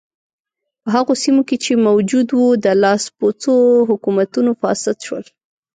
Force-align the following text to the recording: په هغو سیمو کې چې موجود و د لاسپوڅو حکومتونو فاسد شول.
په 0.81 0.87
هغو 0.95 1.13
سیمو 1.23 1.41
کې 1.47 1.57
چې 1.63 1.71
موجود 1.87 2.27
و 2.33 2.41
د 2.65 2.67
لاسپوڅو 2.83 3.55
حکومتونو 3.89 4.51
فاسد 4.61 4.97
شول. 5.05 5.23